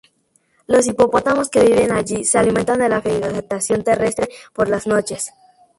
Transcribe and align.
Los 0.65 0.87
hipopótamos 0.87 1.49
que 1.49 1.61
viven 1.63 1.91
allí 1.91 2.23
se 2.23 2.39
alimentan 2.39 2.79
de 2.79 2.89
la 2.89 3.01
vegetación 3.01 3.83
terrestre 3.83 4.29
por 4.51 4.67
las 4.67 4.87
noches. 4.87 5.31